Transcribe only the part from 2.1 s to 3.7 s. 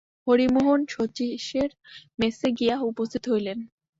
মেসে গিয়া উপস্থিত হইলেন।